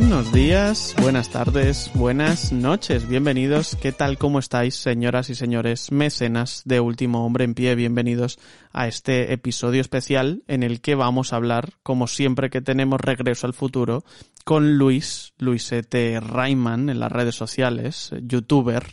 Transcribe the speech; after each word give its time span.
Buenos 0.00 0.32
días, 0.32 0.94
buenas 1.02 1.28
tardes, 1.28 1.90
buenas 1.92 2.52
noches, 2.52 3.08
bienvenidos. 3.08 3.74
¿Qué 3.74 3.90
tal, 3.90 4.16
cómo 4.16 4.38
estáis, 4.38 4.76
señoras 4.76 5.28
y 5.28 5.34
señores 5.34 5.90
mecenas 5.90 6.62
de 6.64 6.78
Último 6.78 7.26
Hombre 7.26 7.42
en 7.42 7.54
Pie? 7.54 7.74
Bienvenidos 7.74 8.38
a 8.70 8.86
este 8.86 9.32
episodio 9.32 9.80
especial 9.80 10.44
en 10.46 10.62
el 10.62 10.80
que 10.80 10.94
vamos 10.94 11.32
a 11.32 11.36
hablar, 11.36 11.70
como 11.82 12.06
siempre 12.06 12.48
que 12.48 12.60
tenemos 12.60 13.00
regreso 13.00 13.48
al 13.48 13.54
futuro, 13.54 14.04
con 14.44 14.78
Luis, 14.78 15.34
Luisete 15.36 16.20
Rayman 16.20 16.90
en 16.90 17.00
las 17.00 17.10
redes 17.10 17.34
sociales, 17.34 18.12
youtuber, 18.22 18.84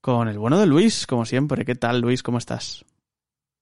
con 0.00 0.26
el 0.26 0.38
bueno 0.38 0.58
de 0.58 0.66
Luis, 0.66 1.06
como 1.06 1.26
siempre. 1.26 1.66
¿Qué 1.66 1.74
tal, 1.74 2.00
Luis? 2.00 2.22
¿Cómo 2.22 2.38
estás? 2.38 2.86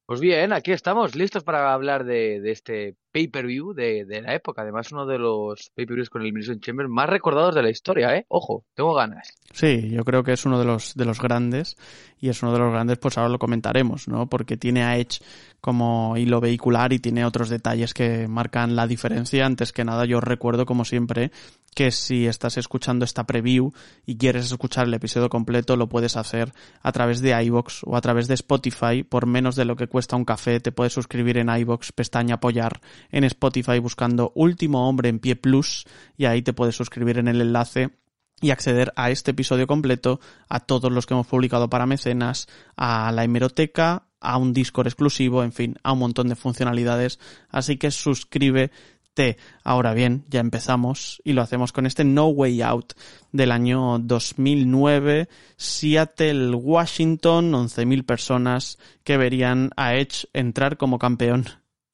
Pues 0.06 0.20
bien, 0.20 0.52
aquí 0.52 0.70
estamos 0.70 1.16
listos 1.16 1.42
para 1.42 1.74
hablar 1.74 2.04
de, 2.04 2.40
de 2.40 2.52
este 2.52 2.94
pay-per-view 3.12 3.72
de, 3.72 4.04
de, 4.04 4.22
la 4.22 4.34
época. 4.34 4.62
Además, 4.62 4.92
uno 4.92 5.06
de 5.06 5.18
los 5.18 5.70
pay-per-views 5.74 6.10
con 6.10 6.22
el 6.22 6.26
Elimination 6.26 6.60
Chamber 6.60 6.88
más 6.88 7.08
recordados 7.08 7.54
de 7.54 7.62
la 7.62 7.70
historia, 7.70 8.14
¿eh? 8.16 8.26
Ojo, 8.28 8.64
tengo 8.74 8.94
ganas. 8.94 9.34
Sí, 9.52 9.90
yo 9.90 10.04
creo 10.04 10.22
que 10.22 10.32
es 10.32 10.44
uno 10.44 10.58
de 10.58 10.64
los, 10.64 10.94
de 10.94 11.04
los 11.04 11.20
grandes 11.20 11.76
y 12.20 12.28
es 12.28 12.42
uno 12.42 12.52
de 12.52 12.58
los 12.58 12.72
grandes, 12.72 12.98
pues 12.98 13.16
ahora 13.16 13.30
lo 13.30 13.38
comentaremos, 13.38 14.08
¿no? 14.08 14.28
Porque 14.28 14.56
tiene 14.56 14.82
a 14.82 14.96
Edge 14.98 15.20
como 15.60 16.16
hilo 16.16 16.40
vehicular 16.40 16.92
y 16.92 16.98
tiene 16.98 17.24
otros 17.24 17.48
detalles 17.48 17.94
que 17.94 18.28
marcan 18.28 18.76
la 18.76 18.86
diferencia. 18.86 19.44
Antes 19.44 19.72
que 19.72 19.84
nada, 19.84 20.04
yo 20.04 20.20
recuerdo, 20.20 20.66
como 20.66 20.84
siempre, 20.84 21.32
que 21.74 21.90
si 21.90 22.26
estás 22.26 22.56
escuchando 22.58 23.04
esta 23.04 23.24
preview 23.24 23.72
y 24.06 24.16
quieres 24.16 24.46
escuchar 24.46 24.86
el 24.86 24.94
episodio 24.94 25.28
completo, 25.28 25.76
lo 25.76 25.88
puedes 25.88 26.16
hacer 26.16 26.52
a 26.82 26.92
través 26.92 27.20
de 27.20 27.40
iVoox 27.44 27.82
o 27.84 27.96
a 27.96 28.00
través 28.00 28.28
de 28.28 28.34
Spotify. 28.34 29.02
Por 29.02 29.26
menos 29.26 29.56
de 29.56 29.64
lo 29.64 29.76
que 29.76 29.86
cuesta 29.86 30.16
un 30.16 30.24
café, 30.24 30.60
te 30.60 30.72
puedes 30.72 30.92
suscribir 30.92 31.38
en 31.38 31.48
iVoox, 31.48 31.92
pestaña 31.92 32.36
apoyar 32.36 32.80
en 33.10 33.24
Spotify 33.24 33.78
buscando 33.78 34.32
Último 34.34 34.88
Hombre 34.88 35.08
en 35.08 35.18
Pie 35.18 35.36
Plus 35.36 35.84
y 36.16 36.26
ahí 36.26 36.42
te 36.42 36.52
puedes 36.52 36.76
suscribir 36.76 37.18
en 37.18 37.28
el 37.28 37.40
enlace 37.40 37.90
y 38.40 38.50
acceder 38.50 38.92
a 38.96 39.10
este 39.10 39.32
episodio 39.32 39.66
completo, 39.66 40.20
a 40.48 40.60
todos 40.60 40.92
los 40.92 41.06
que 41.06 41.14
hemos 41.14 41.26
publicado 41.26 41.68
para 41.68 41.86
mecenas, 41.86 42.48
a 42.76 43.10
la 43.12 43.24
hemeroteca, 43.24 44.04
a 44.20 44.36
un 44.36 44.52
Discord 44.52 44.86
exclusivo, 44.86 45.42
en 45.42 45.52
fin, 45.52 45.76
a 45.82 45.92
un 45.92 46.00
montón 46.00 46.28
de 46.28 46.36
funcionalidades. 46.36 47.18
Así 47.48 47.76
que 47.76 47.90
suscríbete. 47.90 49.36
Ahora 49.64 49.94
bien, 49.94 50.24
ya 50.28 50.40
empezamos 50.40 51.20
y 51.24 51.32
lo 51.32 51.42
hacemos 51.42 51.72
con 51.72 51.86
este 51.86 52.04
No 52.04 52.28
Way 52.28 52.62
Out 52.62 52.92
del 53.32 53.50
año 53.50 53.98
2009, 53.98 55.28
Seattle, 55.56 56.54
Washington, 56.54 57.52
11.000 57.52 58.06
personas 58.06 58.78
que 59.02 59.16
verían 59.16 59.70
a 59.76 59.96
Edge 59.96 60.28
entrar 60.32 60.76
como 60.76 61.00
campeón 61.00 61.46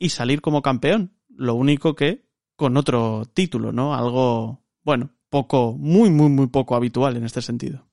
y 0.04 0.10
salir 0.10 0.42
como 0.42 0.60
campeón. 0.60 1.14
Lo 1.34 1.54
único 1.54 1.94
que 1.94 2.26
con 2.56 2.76
otro 2.76 3.24
título, 3.32 3.72
¿no? 3.72 3.94
Algo, 3.94 4.60
bueno, 4.82 5.14
poco, 5.30 5.72
muy, 5.72 6.10
muy, 6.10 6.28
muy 6.28 6.48
poco 6.48 6.76
habitual 6.76 7.16
en 7.16 7.24
este 7.24 7.40
sentido. 7.40 7.86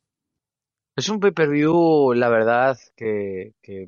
Es 0.98 1.08
un 1.08 1.22
pay-per-view, 1.22 2.14
la 2.14 2.28
verdad, 2.28 2.78
que, 2.98 3.54
que, 3.64 3.88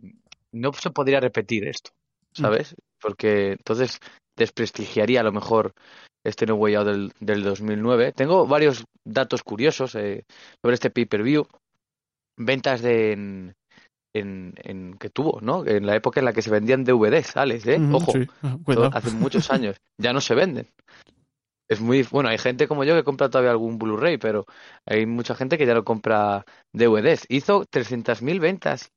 no 0.54 0.72
se 0.72 0.90
podría 0.92 1.20
repetir 1.20 1.68
esto, 1.68 1.92
¿sabes? 2.32 2.72
Mm. 2.72 2.76
Porque 3.02 3.52
entonces 3.52 4.00
desprestigiaría 4.38 5.20
a 5.20 5.24
lo 5.24 5.34
mejor 5.34 5.74
este 6.24 6.46
No 6.46 6.56
Way 6.56 6.76
Out 6.76 6.88
del, 6.88 7.12
del 7.20 7.44
2009. 7.44 8.14
Tengo 8.14 8.48
varios 8.48 8.86
datos 9.04 9.44
curiosos 9.44 9.96
eh, 9.96 10.24
sobre 10.62 10.76
este 10.76 10.90
pay-per-view. 10.90 11.46
Ventas 12.38 12.82
de, 12.82 13.12
en, 13.12 13.56
en, 14.14 14.54
en, 14.58 14.94
que 14.96 15.10
tuvo, 15.10 15.40
¿no? 15.42 15.66
En 15.66 15.86
la 15.86 15.96
época 15.96 16.20
en 16.20 16.26
la 16.26 16.34
que 16.34 16.42
se 16.42 16.52
vendían 16.52 16.84
DVDs, 16.84 17.36
Alex, 17.36 17.66
¿eh? 17.68 17.80
Ojo, 17.92 18.12
sí. 18.12 18.28
hace 18.94 19.12
muchos 19.12 19.50
años. 19.52 19.78
Ya 19.98 20.14
no 20.14 20.22
se 20.22 20.36
venden. 20.36 20.68
Es 21.68 21.82
muy, 21.82 22.04
bueno, 22.04 22.30
hay 22.30 22.38
gente 22.38 22.68
como 22.68 22.84
yo 22.84 22.94
que 22.94 23.04
compra 23.04 23.30
todavía 23.30 23.52
algún 23.52 23.80
Blu-ray, 23.80 24.18
pero 24.18 24.46
hay 24.86 25.06
mucha 25.06 25.34
gente 25.34 25.58
que 25.58 25.66
ya 25.66 25.74
lo 25.74 25.84
compra 25.84 26.46
DVDs. 26.74 27.26
Hizo 27.30 27.66
300.000 27.66 28.40
ventas 28.40 28.92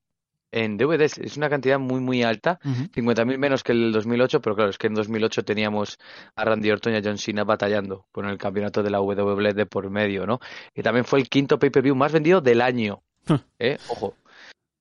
en 0.51 0.77
DVDs. 0.77 1.19
Es 1.19 1.37
una 1.37 1.49
cantidad 1.49 1.79
muy, 1.79 2.01
muy 2.01 2.23
alta. 2.23 2.59
Uh 2.65 2.69
-huh. 2.69 2.91
50.000 2.91 3.39
menos 3.39 3.63
que 3.63 3.73
el 3.73 3.93
2008, 3.93 4.41
pero 4.41 4.57
claro, 4.57 4.71
es 4.71 4.79
que 4.79 4.89
en 4.89 4.95
2008 4.95 5.45
teníamos 5.45 5.99
a 6.35 6.45
Randy 6.45 6.71
Orton 6.71 6.93
y 6.93 6.97
a 6.97 7.03
John 7.03 7.19
Cena 7.19 7.45
batallando 7.45 8.07
con 8.13 8.27
el 8.27 8.37
campeonato 8.37 8.83
de 8.83 8.91
la 8.91 9.01
WWE 9.01 9.55
de 9.55 9.67
por 9.67 9.89
medio, 9.91 10.27
¿no? 10.27 10.41
Y 10.75 10.83
también 10.83 11.05
fue 11.05 11.21
el 11.21 11.29
quinto 11.29 11.59
pay-per-view 11.59 11.95
más 11.95 12.13
vendido 12.13 12.41
del 12.41 12.61
año. 12.61 13.03
¿eh? 13.59 13.79
Ojo. 13.89 14.15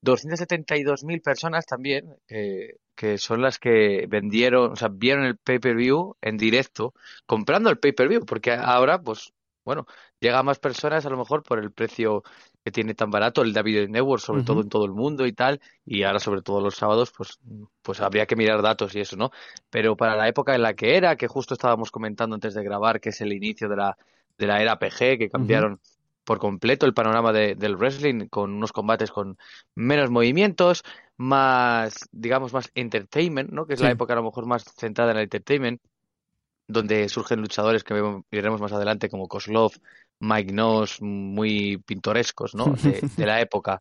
272.000 0.06 1.22
personas 1.22 1.66
también, 1.66 2.16
eh, 2.30 2.78
que 2.96 3.18
son 3.18 3.42
las 3.42 3.60
que 3.60 4.06
vendieron, 4.08 4.72
o 4.72 4.76
sea, 4.76 4.90
vieron 4.90 5.26
el 5.26 5.38
pay-per-view 5.38 6.16
en 6.22 6.38
directo, 6.38 6.94
comprando 7.26 7.70
el 7.70 7.80
pay-per-view, 7.80 8.26
porque 8.26 8.54
ahora, 8.54 9.02
pues, 9.02 9.34
bueno, 9.66 9.88
llega 10.20 10.40
a 10.40 10.44
más 10.44 10.60
personas 10.60 11.06
a 11.06 11.10
lo 11.10 11.18
mejor 11.18 11.42
por 11.42 11.60
el 11.60 11.72
precio 11.72 12.24
que 12.64 12.72
tiene 12.72 12.94
tan 12.94 13.10
barato 13.10 13.42
el 13.42 13.52
David 13.52 13.90
Network, 13.90 14.22
sobre 14.22 14.42
uh 14.42 14.44
-huh. 14.44 14.48
todo 14.48 14.62
en 14.62 14.70
todo 14.70 14.86
el 14.86 14.92
mundo 14.92 15.26
y 15.26 15.34
tal, 15.34 15.60
y 15.84 16.04
ahora 16.04 16.20
sobre 16.20 16.44
todo 16.44 16.62
los 16.62 16.76
sábados, 16.76 17.12
pues, 17.12 17.40
pues 17.82 18.00
habría 18.00 18.28
que 18.28 18.36
mirar 18.36 18.62
datos 18.62 18.96
y 18.96 19.00
eso, 19.00 19.18
¿no? 19.18 19.32
Pero 19.72 19.98
para 19.98 20.16
la 20.16 20.28
época 20.28 20.54
en 20.54 20.62
la 20.62 20.76
que 20.76 20.96
era, 20.96 21.16
que 21.16 21.28
justo 21.28 21.56
estábamos 21.56 21.90
comentando 21.90 22.36
antes 22.36 22.54
de 22.54 22.64
grabar, 22.64 23.00
que 23.02 23.10
es 23.10 23.22
el 23.22 23.34
inicio 23.34 23.68
de 23.68 23.76
la, 23.76 23.98
de 24.38 24.48
la 24.48 24.62
era 24.62 24.78
PG, 24.78 25.18
que 25.18 25.30
cambiaron 25.30 25.74
uh 25.74 25.76
-huh 25.78 25.96
por 26.26 26.40
completo 26.40 26.86
el 26.86 26.94
panorama 26.94 27.32
de, 27.32 27.56
del 27.56 27.78
wrestling 27.78 28.28
con 28.28 28.54
unos 28.54 28.74
combates 28.74 29.12
con 29.12 29.38
menos 29.76 30.10
movimientos, 30.10 30.84
más, 31.18 32.10
digamos, 32.12 32.52
más 32.52 32.72
entertainment, 32.76 33.52
¿no? 33.52 33.66
Que 33.66 33.74
es 33.74 33.80
sí. 33.80 33.86
la 33.86 33.92
época 33.92 34.14
a 34.14 34.18
lo 34.18 34.24
mejor 34.24 34.46
más 34.46 34.66
centrada 34.76 35.12
en 35.12 35.18
el 35.18 35.24
entertainment, 35.24 35.82
donde 36.68 37.08
surgen 37.10 37.42
luchadores 37.42 37.84
que 37.84 37.94
veremos 38.32 38.60
más 38.60 38.74
adelante 38.74 39.10
como 39.10 39.28
Koslov, 39.28 39.72
Mike 40.20 40.52
Noss, 40.52 41.02
muy 41.02 41.78
pintorescos, 41.78 42.56
¿no? 42.56 42.66
De, 42.84 43.02
de 43.16 43.26
la 43.26 43.40
época. 43.40 43.80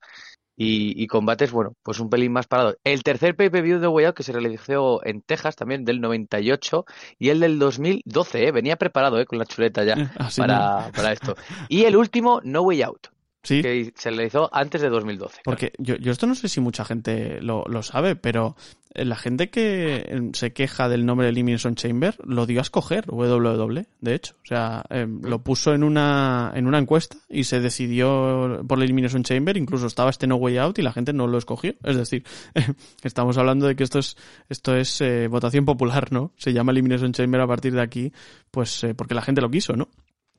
Y, 0.57 1.03
y, 1.03 1.07
combates, 1.09 1.51
bueno, 1.51 1.75
pues 1.83 1.99
un 1.99 2.09
pelín 2.09 2.33
más 2.33 2.47
parado. 2.47 2.77
El 2.85 3.03
tercer 3.03 3.35
pay-per-view 3.35 3.81
de 3.81 3.89
Way 3.89 4.07
Out 4.07 4.17
que 4.17 4.23
se 4.23 4.33
realizó 4.33 5.05
en 5.05 5.21
Texas 5.23 5.57
también 5.57 5.85
del 5.85 6.01
98 6.01 6.85
y 7.19 7.31
el 7.31 7.41
del 7.41 7.59
2012, 7.59 8.47
¿eh? 8.47 8.53
venía 8.53 8.77
preparado 8.77 9.19
¿eh? 9.21 9.27
con 9.27 9.39
la 9.39 9.47
chuleta 9.47 9.85
ya 9.85 9.95
Así 10.19 10.41
para, 10.41 10.87
no. 10.87 10.93
para 10.97 11.13
esto. 11.13 11.35
Y 11.69 11.85
el 11.85 11.97
último, 11.97 12.41
No 12.45 12.63
Way 12.63 12.83
Out. 12.83 13.09
¿Sí? 13.43 13.61
que 13.61 13.93
se 13.95 14.09
realizó 14.09 14.49
antes 14.55 14.81
de 14.81 14.89
2012. 14.89 15.43
Porque 15.45 15.71
claro. 15.71 15.85
yo, 15.85 15.97
yo 15.97 16.13
esto 16.13 16.27
no 16.27 16.35
sé 16.35 16.49
si 16.49 16.63
mucha 16.63 16.83
gente 16.83 17.43
lo, 17.43 17.65
lo, 17.67 17.83
sabe, 17.83 18.17
pero 18.17 18.57
la 18.94 19.16
gente 19.16 19.50
que 19.50 20.31
se 20.34 20.53
queja 20.53 20.88
del 20.88 21.05
nombre 21.05 21.27
de 21.27 21.32
Elimination 21.32 21.75
Chamber 21.75 22.16
lo 22.25 22.47
dio 22.47 22.60
a 22.60 22.62
escoger 22.62 23.05
WWE, 23.09 23.87
de 24.00 24.15
hecho. 24.15 24.34
O 24.44 24.47
sea, 24.47 24.84
eh, 24.88 25.06
lo 25.22 25.43
puso 25.43 25.75
en 25.75 25.82
una, 25.82 26.53
en 26.55 26.66
una 26.66 26.78
encuesta 26.78 27.16
y 27.28 27.44
se 27.44 27.60
decidió 27.60 28.62
por 28.66 28.78
la 28.78 28.84
Elimination 28.84 29.25
Chamber, 29.25 29.56
incluso 29.56 29.87
estaba 29.87 30.10
este 30.10 30.27
No 30.27 30.37
Way 30.37 30.59
Out 30.59 30.78
y 30.78 30.82
la 30.82 30.93
gente 30.93 31.12
no 31.12 31.27
lo 31.27 31.38
escogió. 31.38 31.75
Es 31.82 31.97
decir, 31.97 32.25
eh, 32.55 32.66
estamos 33.03 33.37
hablando 33.37 33.66
de 33.66 33.75
que 33.75 33.82
esto 33.82 33.99
es, 33.99 34.16
esto 34.49 34.77
es 34.77 35.00
eh, 35.00 35.26
votación 35.28 35.65
popular, 35.65 36.12
¿no? 36.12 36.32
Se 36.37 36.53
llama 36.53 36.72
Elimination 36.72 37.12
Chamber 37.12 37.41
a 37.41 37.47
partir 37.49 37.75
de 37.75 37.82
aquí, 37.82 38.12
pues 38.50 38.87
porque 38.97 39.15
la 39.15 39.22
gente 39.22 39.41
lo 39.41 39.50
quiso, 39.50 39.75
¿no? 39.75 39.88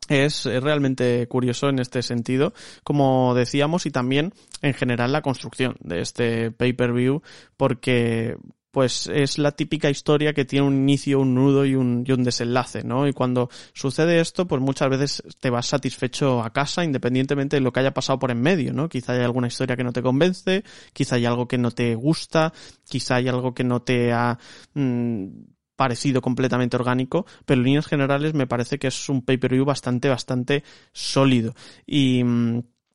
Es, 0.08 0.46
es, 0.46 0.62
realmente 0.62 1.28
curioso 1.28 1.70
en 1.70 1.80
este 1.80 2.04
sentido, 2.04 2.54
como 2.84 3.34
decíamos, 3.34 3.86
y 3.86 3.92
también 3.92 4.34
en 4.62 4.74
general 4.74 5.12
la 5.12 5.24
construcción 5.24 5.78
de 5.80 6.02
este 6.02 6.52
pay-per-view, 6.52 7.24
porque 7.58 8.36
pues 8.76 9.08
es 9.08 9.38
la 9.38 9.54
típica 9.54 9.90
historia 9.90 10.34
que 10.34 10.44
tiene 10.44 10.68
un 10.68 10.76
inicio, 10.76 11.22
un 11.22 11.34
nudo 11.34 11.66
y 11.66 11.76
un, 11.76 12.04
y 12.06 12.12
un, 12.12 12.26
desenlace, 12.26 12.84
¿no? 12.84 13.08
Y 13.08 13.14
cuando 13.14 13.50
sucede 13.72 14.20
esto, 14.20 14.48
pues 14.48 14.62
muchas 14.62 14.90
veces 14.90 15.24
te 15.40 15.50
vas 15.50 15.68
satisfecho 15.68 16.44
a 16.44 16.52
casa, 16.52 16.84
independientemente 16.84 17.56
de 17.56 17.62
lo 17.62 17.72
que 17.72 17.80
haya 17.80 17.94
pasado 17.94 18.20
por 18.20 18.32
en 18.32 18.42
medio, 18.42 18.74
¿no? 18.74 18.90
Quizá 18.90 19.14
hay 19.14 19.22
alguna 19.24 19.48
historia 19.48 19.78
que 19.78 19.86
no 19.86 19.94
te 19.94 20.02
convence, 20.02 20.66
quizá 20.92 21.16
hay 21.16 21.26
algo 21.26 21.48
que 21.48 21.58
no 21.58 21.72
te 21.72 21.96
gusta, 21.96 22.52
quizá 22.84 23.16
hay 23.16 23.30
algo 23.30 23.54
que 23.54 23.64
no 23.64 23.82
te 23.82 24.12
ha 24.12 24.38
mmm, 24.74 25.55
parecido 25.76 26.22
completamente 26.22 26.76
orgánico, 26.76 27.26
pero 27.46 27.60
en 27.60 27.66
líneas 27.66 27.88
generales 27.88 28.34
me 28.34 28.48
parece 28.48 28.80
que 28.80 28.88
es 28.88 29.10
un 29.10 29.22
pay-per-view 29.22 29.66
bastante, 29.66 30.10
bastante 30.10 30.64
sólido. 30.94 31.54
Y, 31.86 32.24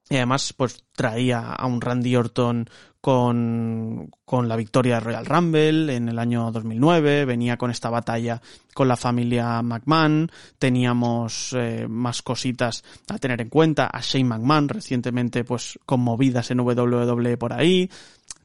y, 0.08 0.16
además, 0.16 0.52
pues 0.56 0.84
traía 0.92 1.52
a 1.52 1.66
un 1.66 1.80
Randy 1.80 2.16
Orton 2.16 2.68
con, 3.00 4.10
con 4.24 4.48
la 4.48 4.56
victoria 4.56 4.96
de 4.96 5.00
Royal 5.00 5.24
Rumble 5.24 5.94
en 5.94 6.08
el 6.08 6.18
año 6.18 6.50
2009, 6.52 7.24
venía 7.24 7.56
con 7.56 7.70
esta 7.70 7.88
batalla 7.88 8.42
con 8.74 8.88
la 8.88 8.96
familia 8.96 9.62
McMahon, 9.62 10.30
teníamos 10.58 11.54
eh, 11.54 11.86
más 11.88 12.20
cositas 12.22 12.84
a 13.08 13.18
tener 13.18 13.40
en 13.40 13.48
cuenta, 13.48 13.86
a 13.86 14.00
Shane 14.00 14.24
McMahon 14.24 14.68
recientemente 14.68 15.44
pues 15.44 15.78
conmovidas 15.86 16.50
en 16.50 16.60
WWE 16.60 17.36
por 17.38 17.54
ahí, 17.54 17.90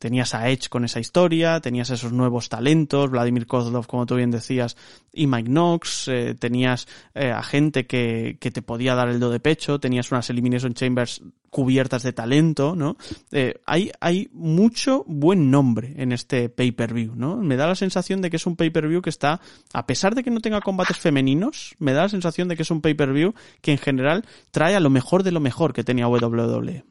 tenías 0.06 0.36
a 0.36 0.52
Edge 0.52 0.69
con 0.69 0.86
esa 0.86 1.00
historia, 1.00 1.60
tenías 1.62 1.90
esos 1.90 2.12
nuevos 2.12 2.48
talentos, 2.48 3.10
Vladimir 3.10 3.48
Kozlov, 3.48 3.88
como 3.88 4.06
tú 4.06 4.13
bien 4.18 4.30
decías, 4.30 4.78
y 5.12 5.25
Mike 5.25 5.50
Knox, 5.50 6.10
eh, 6.10 6.36
tenías 6.38 6.88
eh, 7.16 7.31
a 7.31 7.42
gente 7.42 7.88
que, 7.88 8.38
que 8.40 8.52
te 8.52 8.62
podía 8.62 8.94
dar 8.94 9.10
el 9.10 9.19
do 9.19 9.31
de 9.31 9.40
pecho, 9.40 9.80
tenías 9.80 10.12
unas 10.12 10.30
Elimination 10.30 10.75
Chambers 10.75 11.24
cubiertas 11.50 12.04
de 12.04 12.13
talento, 12.13 12.75
¿no? 12.75 12.98
Eh, 13.31 13.56
hay, 13.66 13.92
hay 14.00 14.30
mucho 14.31 15.04
buen 15.07 15.50
nombre 15.50 15.96
en 15.98 16.12
este 16.12 16.50
pay-per-view, 16.50 17.16
¿no? 17.16 17.38
Me 17.38 17.56
da 17.56 17.66
la 17.66 17.74
sensación 17.74 18.22
de 18.22 18.30
que 18.30 18.36
es 18.36 18.46
un 18.46 18.56
pay-per-view 18.56 19.02
que 19.02 19.10
está, 19.10 19.42
a 19.74 19.88
pesar 19.88 20.13
de 20.13 20.24
que 20.24 20.30
no 20.30 20.40
tenga 20.40 20.62
combates 20.62 21.00
femeninos, 21.00 21.74
me 21.80 21.94
da 21.94 22.04
la 22.04 22.10
sensación 22.10 22.48
de 22.48 22.56
que 22.56 22.62
es 22.62 22.69
un 22.69 22.81
pay-per-view 22.81 23.34
que 23.62 23.72
en 23.72 23.80
general 23.80 24.24
trae 24.52 24.75
a 24.75 24.80
lo 24.80 24.92
mejor 24.92 25.24
de 25.24 25.31
lo 25.31 25.40
mejor 25.40 25.74
que 25.74 25.84
tenía 25.84 26.07
WWE. 26.07 26.84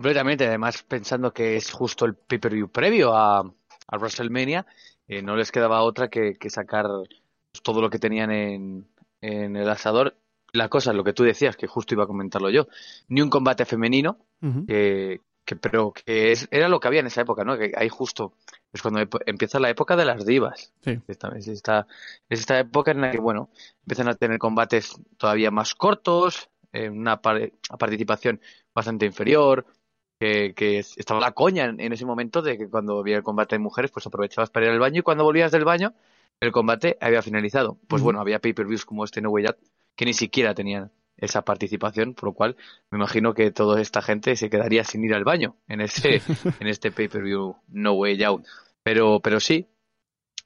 Completamente, 0.00 0.46
además 0.46 0.82
pensando 0.82 1.30
que 1.30 1.56
es 1.56 1.70
justo 1.72 2.06
el 2.06 2.14
pay-per-view 2.14 2.70
previo 2.70 3.14
a, 3.14 3.40
a 3.40 3.96
WrestleMania, 3.98 4.64
eh, 5.06 5.20
no 5.20 5.36
les 5.36 5.52
quedaba 5.52 5.82
otra 5.82 6.08
que, 6.08 6.36
que 6.40 6.48
sacar 6.48 6.86
todo 7.62 7.82
lo 7.82 7.90
que 7.90 7.98
tenían 7.98 8.30
en, 8.30 8.88
en 9.20 9.56
el 9.56 9.68
asador 9.68 10.16
la 10.54 10.70
cosa, 10.70 10.94
lo 10.94 11.04
que 11.04 11.12
tú 11.12 11.22
decías, 11.22 11.54
que 11.54 11.66
justo 11.66 11.92
iba 11.92 12.04
a 12.04 12.06
comentarlo 12.06 12.48
yo, 12.48 12.66
ni 13.08 13.20
un 13.20 13.28
combate 13.28 13.66
femenino, 13.66 14.16
que, 14.66 15.20
pero 15.60 15.92
que 15.92 16.32
es, 16.32 16.48
era 16.50 16.70
lo 16.70 16.80
que 16.80 16.88
había 16.88 17.00
en 17.00 17.08
esa 17.08 17.20
época, 17.20 17.44
¿no? 17.44 17.58
Que 17.58 17.72
hay 17.76 17.90
justo, 17.90 18.32
es 18.72 18.80
cuando 18.80 19.02
empieza 19.26 19.60
la 19.60 19.68
época 19.68 19.96
de 19.96 20.06
las 20.06 20.24
divas. 20.24 20.72
Esta, 21.08 21.28
es, 21.36 21.46
esta, 21.46 21.86
es 22.26 22.40
esta 22.40 22.58
época 22.58 22.92
en 22.92 23.02
la 23.02 23.10
que, 23.10 23.20
bueno, 23.20 23.50
empiezan 23.82 24.08
a 24.08 24.14
tener 24.14 24.38
combates 24.38 24.98
todavía 25.18 25.50
más 25.50 25.74
cortos, 25.74 26.48
en 26.72 26.98
una 26.98 27.20
participación 27.20 28.40
bastante 28.74 29.06
inferior, 29.06 29.66
que, 30.20 30.52
que, 30.54 30.78
estaba 30.78 31.18
la 31.18 31.32
coña 31.32 31.64
en, 31.64 31.92
ese 31.92 32.04
momento 32.04 32.42
de 32.42 32.58
que 32.58 32.68
cuando 32.68 32.98
había 32.98 33.16
el 33.16 33.22
combate 33.22 33.54
de 33.54 33.60
mujeres, 33.60 33.90
pues 33.90 34.06
aprovechabas 34.06 34.50
para 34.50 34.66
ir 34.66 34.72
al 34.72 34.78
baño 34.78 35.00
y 35.00 35.02
cuando 35.02 35.24
volvías 35.24 35.50
del 35.50 35.64
baño, 35.64 35.94
el 36.40 36.52
combate 36.52 36.98
había 37.00 37.22
finalizado. 37.22 37.78
Pues 37.88 38.02
bueno, 38.02 38.20
había 38.20 38.38
pay-per-views 38.38 38.84
como 38.84 39.04
este 39.04 39.22
No 39.22 39.30
Way 39.30 39.46
Out 39.46 39.56
que 39.96 40.04
ni 40.04 40.12
siquiera 40.12 40.54
tenían 40.54 40.92
esa 41.16 41.42
participación, 41.42 42.14
por 42.14 42.30
lo 42.30 42.32
cual 42.34 42.56
me 42.90 42.98
imagino 42.98 43.32
que 43.34 43.50
toda 43.50 43.80
esta 43.80 44.02
gente 44.02 44.36
se 44.36 44.50
quedaría 44.50 44.84
sin 44.84 45.04
ir 45.04 45.14
al 45.14 45.24
baño 45.24 45.56
en 45.68 45.80
ese 45.80 46.22
en 46.60 46.66
este 46.66 46.92
pay-per-view 46.92 47.56
No 47.68 47.92
Way 47.94 48.22
Out. 48.24 48.44
Pero 48.82 49.20
pero 49.20 49.40
sí, 49.40 49.68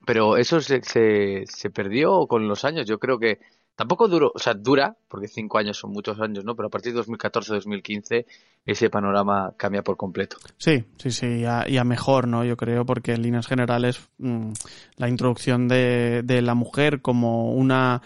pero 0.06 0.36
eso 0.36 0.60
se, 0.60 0.82
se, 0.82 1.44
se, 1.46 1.70
perdió 1.70 2.28
con 2.28 2.46
los 2.46 2.64
años. 2.64 2.86
Yo 2.86 3.00
creo 3.00 3.18
que 3.18 3.40
tampoco 3.76 4.08
duró, 4.08 4.32
o 4.34 4.38
sea, 4.38 4.54
dura, 4.54 4.96
porque 5.08 5.28
cinco 5.28 5.58
años 5.58 5.78
son 5.78 5.92
muchos 5.92 6.20
años, 6.20 6.44
¿no? 6.44 6.54
Pero 6.54 6.68
a 6.68 6.70
partir 6.70 6.94
de 6.94 7.00
2014-2015 7.02 8.26
ese 8.66 8.88
panorama 8.88 9.52
cambia 9.56 9.82
por 9.82 9.96
completo. 9.96 10.36
Sí, 10.56 10.84
sí, 10.96 11.10
sí, 11.10 11.26
y 11.42 11.44
a, 11.44 11.84
mejor, 11.84 12.26
¿no? 12.26 12.44
Yo 12.44 12.56
creo, 12.56 12.86
porque 12.86 13.12
en 13.12 13.22
líneas 13.22 13.46
generales 13.46 14.00
mmm, 14.18 14.52
la 14.96 15.08
introducción 15.08 15.68
de 15.68 16.40
la 16.42 16.54
mujer 16.54 17.02
como 17.02 17.52
una 17.52 18.00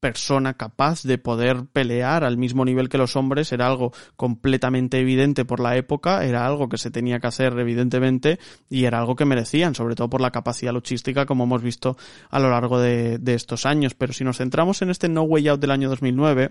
persona 0.00 0.54
capaz 0.54 1.02
de 1.02 1.18
poder 1.18 1.66
pelear 1.66 2.24
al 2.24 2.38
mismo 2.38 2.64
nivel 2.64 2.88
que 2.88 2.98
los 2.98 3.16
hombres 3.16 3.52
era 3.52 3.66
algo 3.66 3.92
completamente 4.16 4.98
evidente 4.98 5.44
por 5.44 5.60
la 5.60 5.76
época, 5.76 6.24
era 6.24 6.46
algo 6.46 6.68
que 6.68 6.78
se 6.78 6.90
tenía 6.90 7.20
que 7.20 7.26
hacer 7.26 7.58
evidentemente 7.58 8.38
y 8.68 8.84
era 8.84 8.98
algo 8.98 9.14
que 9.14 9.26
merecían, 9.26 9.74
sobre 9.74 9.94
todo 9.94 10.08
por 10.08 10.20
la 10.20 10.30
capacidad 10.30 10.72
luchística 10.72 11.26
como 11.26 11.44
hemos 11.44 11.62
visto 11.62 11.96
a 12.30 12.38
lo 12.40 12.50
largo 12.50 12.80
de, 12.80 13.20
estos 13.26 13.66
años. 13.66 13.94
Pero 13.94 14.12
si 14.12 14.24
nos 14.24 14.38
centramos 14.38 14.82
en 14.82 14.90
este 14.90 15.08
No 15.08 15.22
Way 15.22 15.48
Out 15.48 15.60
del 15.60 15.70
año 15.70 15.88
2009, 15.88 16.50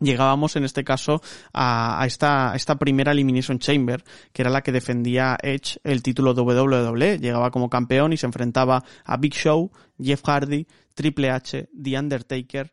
llegábamos 0.00 0.56
en 0.56 0.64
este 0.64 0.84
caso 0.84 1.22
a, 1.54 2.04
esta, 2.06 2.78
primera 2.78 3.12
Elimination 3.12 3.58
Chamber, 3.58 4.04
que 4.32 4.42
era 4.42 4.50
la 4.50 4.62
que 4.62 4.72
defendía 4.72 5.38
Edge 5.40 5.78
el 5.84 6.02
título 6.02 6.32
WWE. 6.32 7.18
Llegaba 7.18 7.50
como 7.50 7.70
campeón 7.70 8.12
y 8.12 8.16
se 8.16 8.26
enfrentaba 8.26 8.84
a 9.04 9.16
Big 9.16 9.34
Show, 9.34 9.70
Jeff 9.98 10.22
Hardy, 10.24 10.66
Triple 10.94 11.30
H, 11.30 11.68
The 11.80 11.98
Undertaker 11.98 12.72